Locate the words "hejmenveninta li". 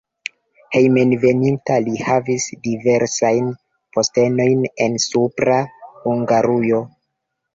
0.77-1.93